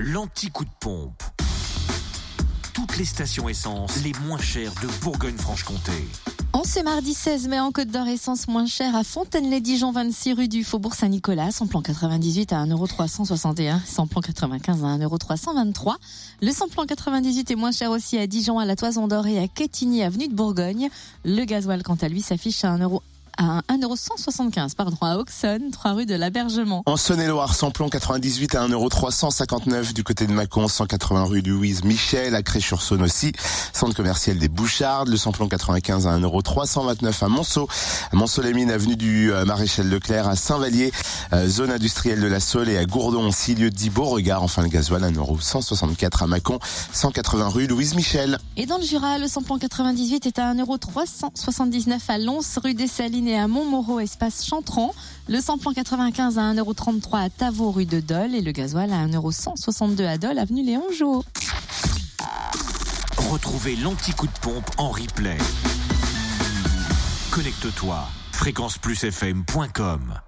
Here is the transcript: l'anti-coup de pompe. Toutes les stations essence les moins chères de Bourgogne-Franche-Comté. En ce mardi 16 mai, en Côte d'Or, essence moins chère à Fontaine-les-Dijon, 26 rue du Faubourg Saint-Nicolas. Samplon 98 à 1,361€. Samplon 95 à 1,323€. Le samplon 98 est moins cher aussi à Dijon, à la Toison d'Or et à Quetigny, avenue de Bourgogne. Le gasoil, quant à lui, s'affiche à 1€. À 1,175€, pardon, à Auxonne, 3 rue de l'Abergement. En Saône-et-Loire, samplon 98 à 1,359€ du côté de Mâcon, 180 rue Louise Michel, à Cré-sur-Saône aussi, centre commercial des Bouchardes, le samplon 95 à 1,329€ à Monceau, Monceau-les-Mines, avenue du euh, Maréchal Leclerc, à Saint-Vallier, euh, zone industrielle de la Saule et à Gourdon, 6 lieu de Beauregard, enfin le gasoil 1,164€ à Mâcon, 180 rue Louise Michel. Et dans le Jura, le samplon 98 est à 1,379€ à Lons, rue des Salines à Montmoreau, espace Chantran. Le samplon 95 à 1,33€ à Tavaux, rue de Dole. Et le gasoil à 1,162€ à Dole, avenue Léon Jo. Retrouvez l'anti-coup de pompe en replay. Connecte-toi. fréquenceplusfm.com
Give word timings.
l'anti-coup 0.00 0.64
de 0.64 0.70
pompe. 0.80 1.22
Toutes 2.72 2.96
les 2.96 3.04
stations 3.04 3.48
essence 3.48 4.02
les 4.02 4.12
moins 4.24 4.40
chères 4.40 4.72
de 4.82 4.88
Bourgogne-Franche-Comté. 5.02 5.92
En 6.54 6.64
ce 6.64 6.80
mardi 6.80 7.12
16 7.12 7.48
mai, 7.48 7.60
en 7.60 7.70
Côte 7.70 7.88
d'Or, 7.88 8.08
essence 8.08 8.48
moins 8.48 8.64
chère 8.64 8.96
à 8.96 9.04
Fontaine-les-Dijon, 9.04 9.92
26 9.92 10.32
rue 10.32 10.48
du 10.48 10.64
Faubourg 10.64 10.94
Saint-Nicolas. 10.94 11.50
Samplon 11.50 11.82
98 11.82 12.52
à 12.52 12.64
1,361€. 12.64 13.84
Samplon 13.84 14.20
95 14.22 14.84
à 14.84 14.96
1,323€. 14.96 15.94
Le 16.40 16.50
samplon 16.50 16.86
98 16.86 17.50
est 17.50 17.54
moins 17.54 17.72
cher 17.72 17.90
aussi 17.90 18.16
à 18.16 18.26
Dijon, 18.26 18.58
à 18.58 18.64
la 18.64 18.76
Toison 18.76 19.06
d'Or 19.06 19.26
et 19.26 19.38
à 19.38 19.48
Quetigny, 19.48 20.02
avenue 20.02 20.28
de 20.28 20.34
Bourgogne. 20.34 20.88
Le 21.24 21.44
gasoil, 21.44 21.82
quant 21.82 21.96
à 22.00 22.08
lui, 22.08 22.22
s'affiche 22.22 22.64
à 22.64 22.74
1€. 22.74 23.00
À 23.40 23.62
1,175€, 23.72 24.74
pardon, 24.74 24.98
à 25.00 25.16
Auxonne, 25.16 25.70
3 25.70 25.92
rue 25.92 26.04
de 26.04 26.14
l'Abergement. 26.14 26.82
En 26.84 26.98
Saône-et-Loire, 26.98 27.54
samplon 27.54 27.88
98 27.88 28.54
à 28.54 28.68
1,359€ 28.68 29.94
du 29.94 30.04
côté 30.04 30.26
de 30.26 30.32
Mâcon, 30.32 30.68
180 30.68 31.24
rue 31.24 31.40
Louise 31.40 31.82
Michel, 31.82 32.34
à 32.34 32.42
Cré-sur-Saône 32.42 33.02
aussi, 33.02 33.32
centre 33.72 33.96
commercial 33.96 34.36
des 34.36 34.48
Bouchardes, 34.48 35.08
le 35.08 35.16
samplon 35.16 35.48
95 35.48 36.06
à 36.06 36.18
1,329€ 36.18 37.24
à 37.24 37.28
Monceau, 37.28 37.66
Monceau-les-Mines, 38.12 38.70
avenue 38.70 38.96
du 38.96 39.32
euh, 39.32 39.46
Maréchal 39.46 39.88
Leclerc, 39.88 40.28
à 40.28 40.36
Saint-Vallier, 40.36 40.92
euh, 41.32 41.48
zone 41.48 41.70
industrielle 41.70 42.20
de 42.20 42.26
la 42.26 42.40
Saule 42.40 42.68
et 42.68 42.76
à 42.76 42.84
Gourdon, 42.84 43.30
6 43.30 43.54
lieu 43.54 43.70
de 43.70 43.88
Beauregard, 43.88 44.42
enfin 44.42 44.62
le 44.62 44.68
gasoil 44.68 45.02
1,164€ 45.02 46.24
à 46.24 46.26
Mâcon, 46.26 46.58
180 46.92 47.48
rue 47.48 47.66
Louise 47.66 47.94
Michel. 47.94 48.38
Et 48.58 48.66
dans 48.66 48.76
le 48.76 48.84
Jura, 48.84 49.16
le 49.16 49.28
samplon 49.28 49.58
98 49.58 50.26
est 50.26 50.38
à 50.38 50.52
1,379€ 50.52 51.98
à 52.08 52.18
Lons, 52.18 52.40
rue 52.62 52.74
des 52.74 52.86
Salines 52.86 53.29
à 53.36 53.48
Montmoreau, 53.48 54.00
espace 54.00 54.44
Chantran. 54.46 54.92
Le 55.28 55.40
samplon 55.40 55.72
95 55.72 56.38
à 56.38 56.52
1,33€ 56.52 57.24
à 57.24 57.30
Tavaux, 57.30 57.70
rue 57.70 57.86
de 57.86 58.00
Dole. 58.00 58.34
Et 58.34 58.40
le 58.40 58.52
gasoil 58.52 58.92
à 58.92 59.06
1,162€ 59.06 60.06
à 60.06 60.18
Dole, 60.18 60.38
avenue 60.38 60.62
Léon 60.62 60.84
Jo. 60.96 61.24
Retrouvez 63.30 63.76
l'anti-coup 63.76 64.26
de 64.26 64.38
pompe 64.40 64.70
en 64.78 64.90
replay. 64.90 65.38
Connecte-toi. 67.30 68.08
fréquenceplusfm.com 68.32 70.20